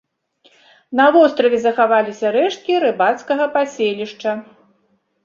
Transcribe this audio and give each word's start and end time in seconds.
На 0.99 1.03
востраве 1.15 1.59
захаваліся 1.65 2.31
рэшткі 2.37 2.79
рыбацкага 2.85 3.45
паселішча. 3.59 4.31